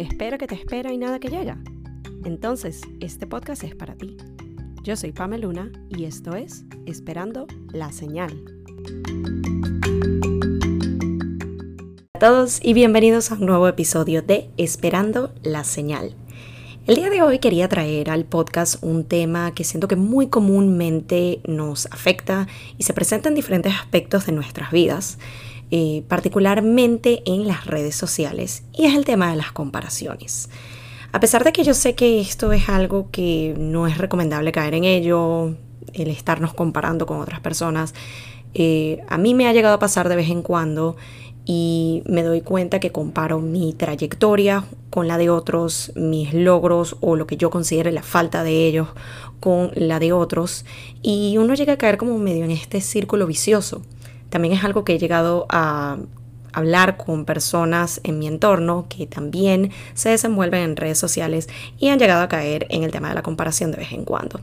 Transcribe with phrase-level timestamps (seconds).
[0.00, 1.58] espera que te espera y nada que llega.
[2.24, 4.16] Entonces, este podcast es para ti.
[4.82, 8.42] Yo soy Pamela Luna y esto es Esperando la Señal.
[12.14, 16.14] A todos y bienvenidos a un nuevo episodio de Esperando la Señal.
[16.86, 21.40] El día de hoy quería traer al podcast un tema que siento que muy comúnmente
[21.46, 22.48] nos afecta
[22.78, 25.18] y se presenta en diferentes aspectos de nuestras vidas
[25.70, 30.48] eh, particularmente en las redes sociales, y es el tema de las comparaciones.
[31.12, 34.74] A pesar de que yo sé que esto es algo que no es recomendable caer
[34.74, 35.54] en ello,
[35.92, 37.94] el estarnos comparando con otras personas,
[38.54, 40.96] eh, a mí me ha llegado a pasar de vez en cuando
[41.44, 47.16] y me doy cuenta que comparo mi trayectoria con la de otros, mis logros o
[47.16, 48.88] lo que yo considere la falta de ellos
[49.40, 50.64] con la de otros
[51.02, 53.82] y uno llega a caer como medio en este círculo vicioso.
[54.30, 55.98] También es algo que he llegado a
[56.52, 61.98] hablar con personas en mi entorno que también se desenvuelven en redes sociales y han
[61.98, 64.40] llegado a caer en el tema de la comparación de vez en cuando.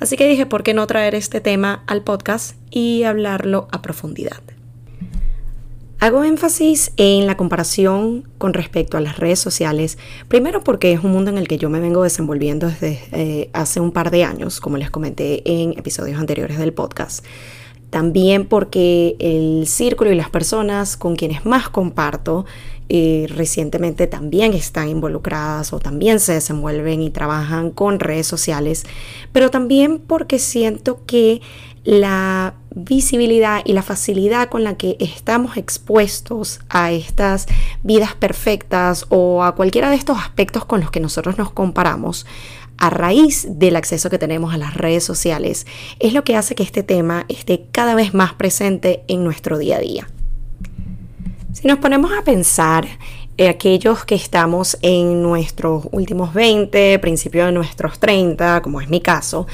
[0.00, 4.40] Así que dije, ¿por qué no traer este tema al podcast y hablarlo a profundidad?
[6.00, 11.12] Hago énfasis en la comparación con respecto a las redes sociales, primero porque es un
[11.12, 14.60] mundo en el que yo me vengo desenvolviendo desde eh, hace un par de años,
[14.60, 17.24] como les comenté en episodios anteriores del podcast.
[17.92, 22.46] También porque el círculo y las personas con quienes más comparto
[22.88, 28.86] eh, recientemente también están involucradas o también se desenvuelven y trabajan con redes sociales,
[29.30, 31.42] pero también porque siento que
[31.84, 37.46] la visibilidad y la facilidad con la que estamos expuestos a estas
[37.82, 42.24] vidas perfectas o a cualquiera de estos aspectos con los que nosotros nos comparamos
[42.82, 45.68] a raíz del acceso que tenemos a las redes sociales
[46.00, 49.76] es lo que hace que este tema esté cada vez más presente en nuestro día
[49.76, 50.08] a día.
[51.52, 52.88] Si nos ponemos a pensar
[53.36, 59.00] eh, aquellos que estamos en nuestros últimos 20, principio de nuestros 30, como es mi
[59.00, 59.46] caso,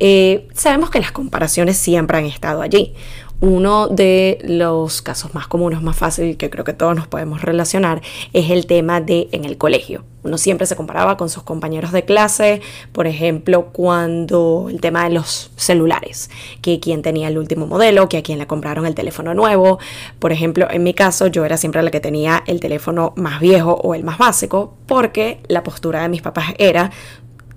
[0.00, 2.94] eh, sabemos que las comparaciones siempre han estado allí.
[3.42, 8.00] Uno de los casos más comunes, más fácil, que creo que todos nos podemos relacionar,
[8.32, 10.04] es el tema de en el colegio.
[10.22, 12.60] Uno siempre se comparaba con sus compañeros de clase,
[12.92, 18.18] por ejemplo, cuando el tema de los celulares, que quien tenía el último modelo, que
[18.18, 19.80] a quien le compraron el teléfono nuevo.
[20.20, 23.72] Por ejemplo, en mi caso, yo era siempre la que tenía el teléfono más viejo
[23.72, 26.92] o el más básico, porque la postura de mis papás era,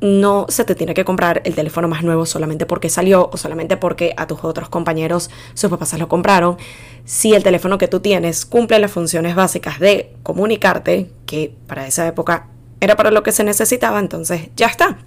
[0.01, 3.77] no se te tiene que comprar el teléfono más nuevo solamente porque salió o solamente
[3.77, 6.57] porque a tus otros compañeros sus papás se lo compraron.
[7.05, 12.07] Si el teléfono que tú tienes cumple las funciones básicas de comunicarte, que para esa
[12.07, 12.47] época
[12.81, 14.97] era para lo que se necesitaba, entonces ya está.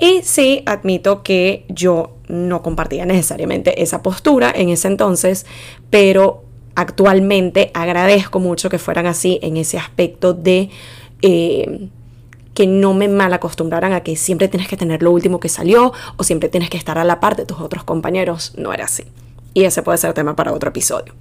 [0.00, 5.46] Y sí, admito que yo no compartía necesariamente esa postura en ese entonces,
[5.90, 6.44] pero
[6.76, 10.70] actualmente agradezco mucho que fueran así en ese aspecto de...
[11.22, 11.88] Eh,
[12.58, 15.92] que no me mal acostumbraran a que siempre tienes que tener lo último que salió
[16.16, 18.52] o siempre tienes que estar a la par de tus otros compañeros.
[18.56, 19.04] No era así.
[19.54, 21.14] Y ese puede ser tema para otro episodio.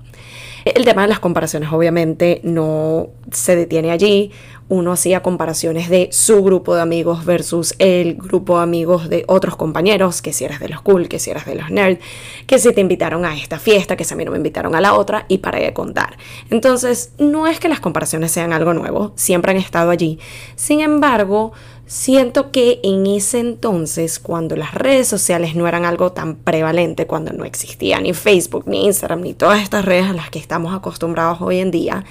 [0.66, 4.31] El tema de las comparaciones obviamente no se detiene allí.
[4.69, 9.55] Uno hacía comparaciones de su grupo de amigos versus el grupo de amigos de otros
[9.55, 12.00] compañeros, que si eras de los cool, que si eras de los nerd,
[12.45, 14.81] que si te invitaron a esta fiesta, que si a mí no me invitaron a
[14.81, 16.17] la otra, y para de contar.
[16.50, 20.19] Entonces, no es que las comparaciones sean algo nuevo, siempre han estado allí.
[20.56, 21.53] Sin embargo,
[21.88, 27.31] Siento que en ese entonces, cuando las redes sociales no eran algo tan prevalente, cuando
[27.31, 31.39] no existía ni Facebook, ni Instagram, ni todas estas redes a las que estamos acostumbrados
[31.39, 32.03] hoy en día,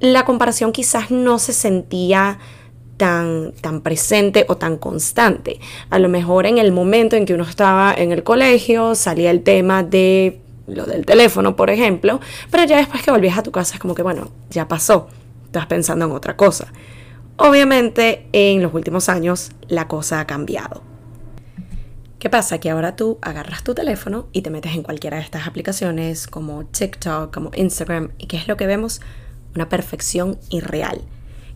[0.00, 2.38] la comparación quizás no se sentía
[2.96, 5.60] tan, tan presente o tan constante.
[5.90, 9.42] A lo mejor en el momento en que uno estaba en el colegio salía el
[9.42, 12.20] tema de lo del teléfono, por ejemplo,
[12.50, 15.08] pero ya después que volvías a tu casa es como que, bueno, ya pasó,
[15.44, 16.72] estás pensando en otra cosa.
[17.36, 20.82] Obviamente en los últimos años la cosa ha cambiado.
[22.18, 22.58] ¿Qué pasa?
[22.58, 26.64] Que ahora tú agarras tu teléfono y te metes en cualquiera de estas aplicaciones como
[26.64, 29.00] TikTok, como Instagram, y ¿qué es lo que vemos?
[29.56, 31.02] Una perfección irreal.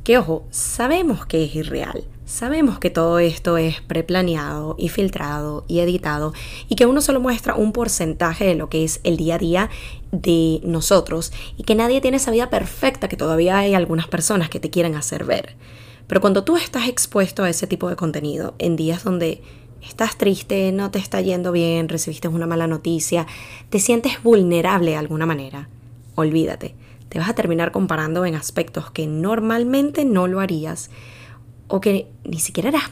[0.03, 5.81] Que ojo, sabemos que es irreal, Sabemos que todo esto es preplaneado y filtrado y
[5.81, 6.33] editado
[6.69, 9.71] y que uno solo muestra un porcentaje de lo que es el día a día
[10.13, 14.61] de nosotros y que nadie tiene esa vida perfecta que todavía hay algunas personas que
[14.61, 15.57] te quieren hacer ver.
[16.07, 19.43] Pero cuando tú estás expuesto a ese tipo de contenido en días donde
[19.83, 23.27] estás triste, no te está yendo bien, recibiste una mala noticia,
[23.71, 25.69] te sientes vulnerable de alguna manera,
[26.15, 26.77] olvídate,
[27.11, 30.91] te vas a terminar comparando en aspectos que normalmente no lo harías
[31.69, 32.91] o que ni siquiera eras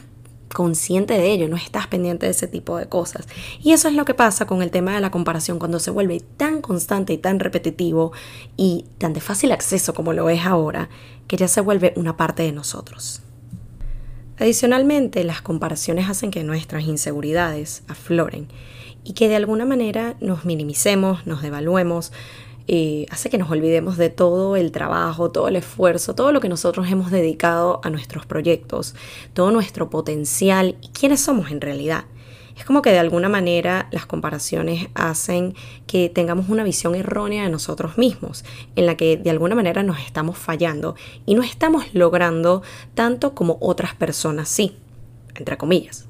[0.53, 3.27] consciente de ello, no estás pendiente de ese tipo de cosas.
[3.61, 6.19] Y eso es lo que pasa con el tema de la comparación cuando se vuelve
[6.37, 8.11] tan constante y tan repetitivo
[8.57, 10.89] y tan de fácil acceso como lo es ahora,
[11.27, 13.21] que ya se vuelve una parte de nosotros.
[14.37, 18.47] Adicionalmente, las comparaciones hacen que nuestras inseguridades afloren
[19.03, 22.11] y que de alguna manera nos minimicemos, nos devaluemos,
[22.71, 26.49] eh, hace que nos olvidemos de todo el trabajo, todo el esfuerzo, todo lo que
[26.49, 28.93] nosotros hemos dedicado a nuestros proyectos,
[29.33, 32.05] todo nuestro potencial y quiénes somos en realidad.
[32.55, 35.55] Es como que de alguna manera las comparaciones hacen
[35.87, 38.45] que tengamos una visión errónea de nosotros mismos,
[38.75, 40.93] en la que de alguna manera nos estamos fallando
[41.25, 42.61] y no estamos logrando
[42.93, 44.77] tanto como otras personas sí,
[45.33, 46.05] entre comillas.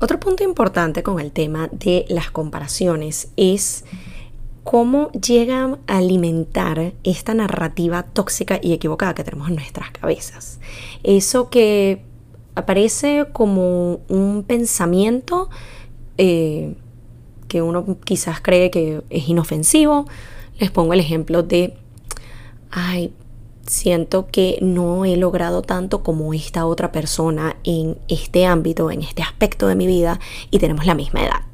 [0.00, 3.84] Otro punto importante con el tema de las comparaciones es
[4.66, 10.58] cómo llegan a alimentar esta narrativa tóxica y equivocada que tenemos en nuestras cabezas.
[11.04, 12.02] Eso que
[12.56, 15.48] aparece como un pensamiento
[16.18, 16.74] eh,
[17.46, 20.06] que uno quizás cree que es inofensivo.
[20.58, 21.74] Les pongo el ejemplo de,
[22.72, 23.12] ay,
[23.66, 29.22] siento que no he logrado tanto como esta otra persona en este ámbito, en este
[29.22, 30.18] aspecto de mi vida
[30.50, 31.45] y tenemos la misma edad.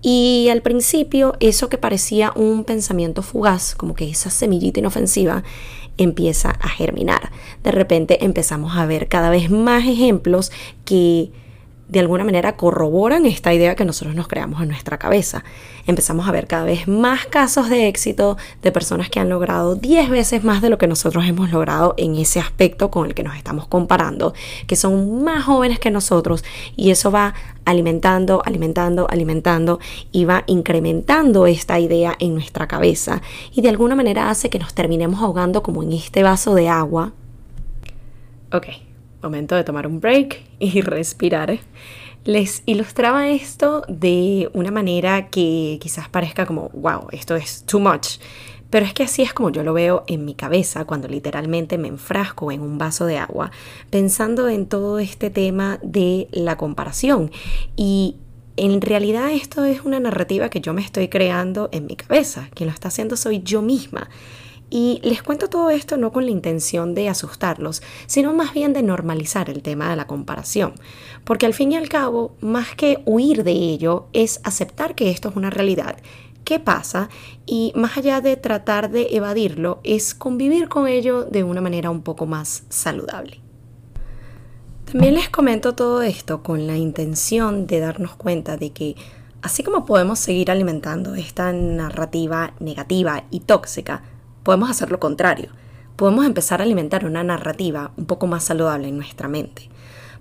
[0.00, 5.42] Y al principio eso que parecía un pensamiento fugaz, como que esa semillita inofensiva,
[5.96, 7.32] empieza a germinar.
[7.64, 10.52] De repente empezamos a ver cada vez más ejemplos
[10.84, 11.30] que
[11.88, 15.42] de alguna manera corroboran esta idea que nosotros nos creamos en nuestra cabeza.
[15.86, 20.10] Empezamos a ver cada vez más casos de éxito de personas que han logrado 10
[20.10, 23.36] veces más de lo que nosotros hemos logrado en ese aspecto con el que nos
[23.36, 24.34] estamos comparando,
[24.66, 26.44] que son más jóvenes que nosotros
[26.76, 29.78] y eso va alimentando, alimentando, alimentando
[30.12, 33.22] y va incrementando esta idea en nuestra cabeza
[33.54, 37.12] y de alguna manera hace que nos terminemos ahogando como en este vaso de agua.
[38.52, 38.66] Ok,
[39.22, 41.58] momento de tomar un break y respirar.
[42.24, 48.18] Les ilustraba esto de una manera que quizás parezca como, wow, esto es too much.
[48.70, 51.88] Pero es que así es como yo lo veo en mi cabeza cuando literalmente me
[51.88, 53.50] enfrasco en un vaso de agua,
[53.88, 57.30] pensando en todo este tema de la comparación.
[57.76, 58.16] Y
[58.56, 62.50] en realidad esto es una narrativa que yo me estoy creando en mi cabeza.
[62.54, 64.10] Quien lo está haciendo soy yo misma.
[64.70, 68.82] Y les cuento todo esto no con la intención de asustarlos, sino más bien de
[68.82, 70.74] normalizar el tema de la comparación.
[71.24, 75.30] Porque al fin y al cabo, más que huir de ello, es aceptar que esto
[75.30, 75.96] es una realidad,
[76.44, 77.08] qué pasa
[77.46, 82.02] y más allá de tratar de evadirlo, es convivir con ello de una manera un
[82.02, 83.40] poco más saludable.
[84.90, 88.96] También les comento todo esto con la intención de darnos cuenta de que
[89.42, 94.02] así como podemos seguir alimentando esta narrativa negativa y tóxica,
[94.42, 95.50] podemos hacer lo contrario.
[95.96, 99.68] Podemos empezar a alimentar una narrativa un poco más saludable en nuestra mente.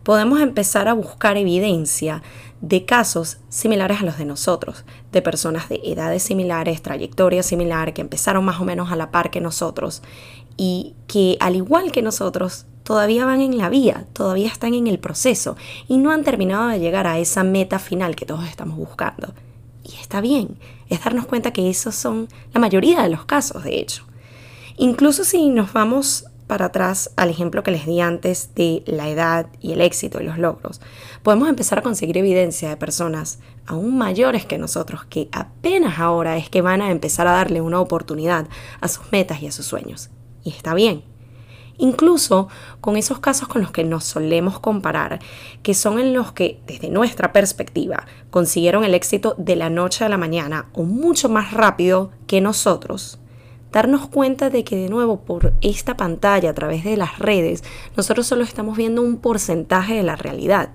[0.04, 2.24] Podemos empezar a buscar evidencia
[2.62, 8.02] de casos similares a los de nosotros, de personas de edades similares, trayectoria similar, que
[8.02, 10.02] empezaron más o menos a la par que nosotros
[10.56, 14.98] y que al igual que nosotros todavía van en la vía, todavía están en el
[14.98, 19.34] proceso y no han terminado de llegar a esa meta final que todos estamos buscando.
[19.88, 23.80] Y está bien, es darnos cuenta que esos son la mayoría de los casos, de
[23.80, 24.06] hecho.
[24.76, 29.48] Incluso si nos vamos para atrás al ejemplo que les di antes de la edad
[29.62, 30.82] y el éxito y los logros,
[31.24, 36.50] podemos empezar a conseguir evidencia de personas aún mayores que nosotros que apenas ahora es
[36.50, 38.48] que van a empezar a darle una oportunidad
[38.82, 40.10] a sus metas y a sus sueños.
[40.44, 41.04] Y está bien.
[41.78, 42.48] Incluso
[42.82, 45.20] con esos casos con los que nos solemos comparar,
[45.62, 50.10] que son en los que desde nuestra perspectiva consiguieron el éxito de la noche a
[50.10, 53.20] la mañana o mucho más rápido que nosotros,
[53.72, 57.64] darnos cuenta de que de nuevo por esta pantalla a través de las redes
[57.96, 60.70] nosotros solo estamos viendo un porcentaje de la realidad.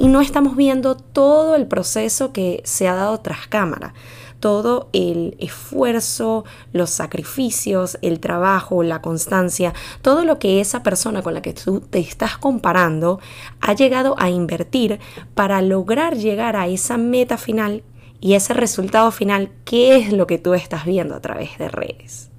[0.00, 3.94] Y no estamos viendo todo el proceso que se ha dado tras cámara,
[4.40, 11.34] todo el esfuerzo, los sacrificios, el trabajo, la constancia, todo lo que esa persona con
[11.34, 13.20] la que tú te estás comparando
[13.60, 15.00] ha llegado a invertir
[15.34, 17.82] para lograr llegar a esa meta final
[18.20, 22.30] y ese resultado final, ¿qué es lo que tú estás viendo a través de redes?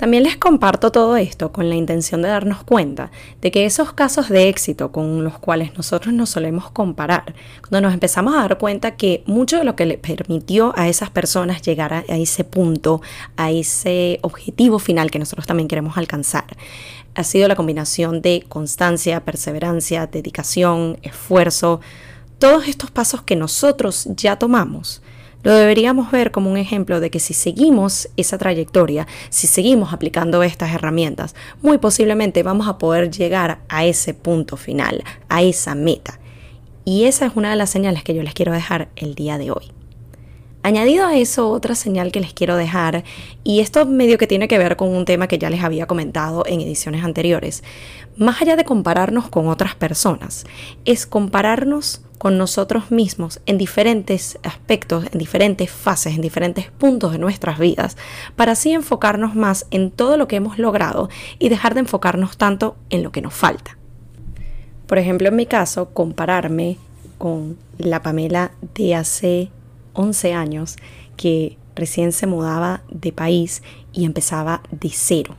[0.00, 3.10] También les comparto todo esto con la intención de darnos cuenta
[3.42, 7.92] de que esos casos de éxito con los cuales nosotros nos solemos comparar, cuando nos
[7.92, 11.92] empezamos a dar cuenta que mucho de lo que le permitió a esas personas llegar
[11.92, 13.02] a, ese punto,
[13.36, 16.46] a ese objetivo final que nosotros también queremos alcanzar,
[17.14, 21.82] ha sido la combinación de constancia, perseverancia, dedicación, esfuerzo,
[22.38, 25.02] todos estos pasos que nosotros ya tomamos
[25.42, 30.42] lo deberíamos ver como un ejemplo de que si seguimos esa trayectoria, si seguimos aplicando
[30.42, 36.18] estas herramientas, muy posiblemente vamos a poder llegar a ese punto final, a esa meta.
[36.84, 39.50] Y esa es una de las señales que yo les quiero dejar el día de
[39.50, 39.79] hoy.
[40.62, 43.02] Añadido a eso, otra señal que les quiero dejar,
[43.44, 46.44] y esto medio que tiene que ver con un tema que ya les había comentado
[46.46, 47.64] en ediciones anteriores,
[48.18, 50.44] más allá de compararnos con otras personas,
[50.84, 57.18] es compararnos con nosotros mismos en diferentes aspectos, en diferentes fases, en diferentes puntos de
[57.18, 57.96] nuestras vidas,
[58.36, 62.76] para así enfocarnos más en todo lo que hemos logrado y dejar de enfocarnos tanto
[62.90, 63.78] en lo que nos falta.
[64.86, 66.76] Por ejemplo, en mi caso, compararme
[67.16, 69.50] con la Pamela de hace
[69.94, 70.76] 11 años
[71.16, 75.36] que recién se mudaba de país y empezaba de cero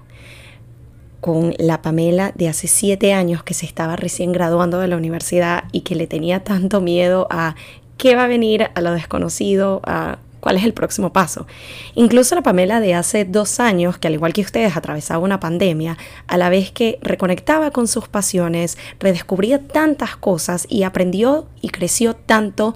[1.21, 5.65] con la Pamela de hace siete años que se estaba recién graduando de la universidad
[5.71, 7.55] y que le tenía tanto miedo a
[7.97, 11.45] qué va a venir, a lo desconocido, a cuál es el próximo paso.
[11.93, 15.97] Incluso la Pamela de hace dos años, que al igual que ustedes atravesaba una pandemia,
[16.27, 22.15] a la vez que reconectaba con sus pasiones, redescubría tantas cosas y aprendió y creció
[22.15, 22.73] tanto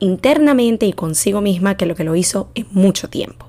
[0.00, 3.46] internamente y consigo misma que lo que lo hizo en mucho tiempo.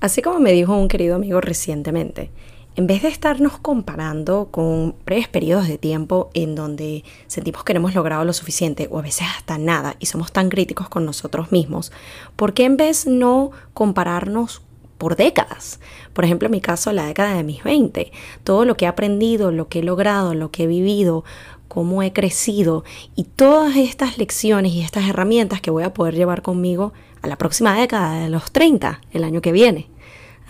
[0.00, 2.30] Así como me dijo un querido amigo recientemente,
[2.74, 7.80] en vez de estarnos comparando con breves periodos de tiempo en donde sentimos que no
[7.80, 11.52] hemos logrado lo suficiente o a veces hasta nada y somos tan críticos con nosotros
[11.52, 11.92] mismos,
[12.34, 14.62] ¿por qué en vez no compararnos
[14.96, 15.80] por décadas?
[16.14, 18.10] Por ejemplo, en mi caso, la década de mis 20,
[18.42, 21.24] todo lo que he aprendido, lo que he logrado, lo que he vivido,
[21.72, 22.84] cómo he crecido
[23.16, 27.38] y todas estas lecciones y estas herramientas que voy a poder llevar conmigo a la
[27.38, 29.88] próxima década de los 30, el año que viene.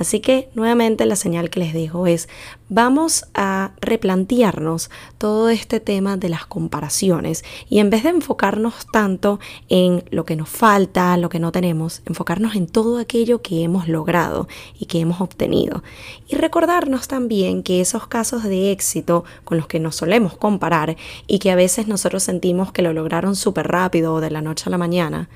[0.03, 2.29] Así que nuevamente la señal que les dejo es,
[2.69, 9.39] vamos a replantearnos todo este tema de las comparaciones y en vez de enfocarnos tanto
[9.69, 13.87] en lo que nos falta, lo que no tenemos, enfocarnos en todo aquello que hemos
[13.87, 15.85] logrado y que hemos obtenido.
[16.27, 20.97] Y recordarnos también que esos casos de éxito con los que nos solemos comparar
[21.29, 24.65] y que a veces nosotros sentimos que lo lograron súper rápido o de la noche
[24.67, 25.29] a la mañana,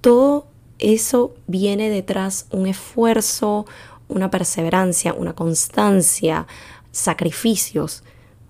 [0.00, 0.48] todo
[0.92, 3.66] eso viene detrás un esfuerzo,
[4.08, 6.46] una perseverancia, una constancia,
[6.92, 8.02] sacrificios,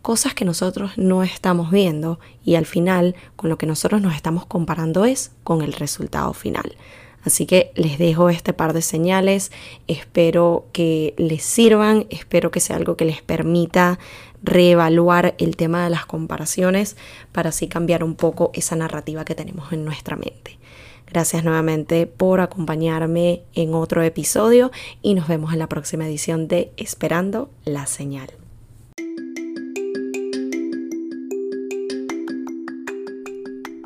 [0.03, 4.45] cosas que nosotros no estamos viendo y al final con lo que nosotros nos estamos
[4.47, 6.77] comparando es con el resultado final.
[7.25, 9.51] Así que les dejo este par de señales,
[9.87, 13.99] espero que les sirvan, espero que sea algo que les permita
[14.43, 16.99] reevaluar el tema de las comparaciones
[17.33, 20.59] para así cambiar un poco esa narrativa que tenemos en nuestra mente.
[21.07, 24.71] Gracias nuevamente por acompañarme en otro episodio
[25.03, 28.31] y nos vemos en la próxima edición de Esperando la Señal.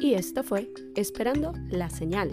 [0.01, 2.31] Y esto fue Esperando la Señal,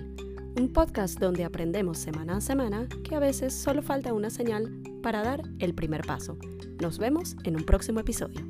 [0.58, 4.72] un podcast donde aprendemos semana a semana que a veces solo falta una señal
[5.04, 6.38] para dar el primer paso.
[6.82, 8.42] Nos vemos en un próximo episodio.